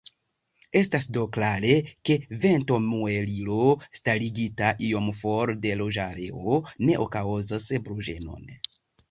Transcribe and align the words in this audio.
Estas 0.79 1.03
do 1.17 1.25
klare, 1.35 1.75
ke 2.09 2.15
ventomuelilo 2.45 3.57
starigita 3.99 4.71
iom 4.89 5.13
for 5.21 5.55
de 5.67 5.77
loĝareo 5.83 6.59
ne 6.89 6.99
kaŭzos 7.19 7.71
bruĝenon. 7.87 8.51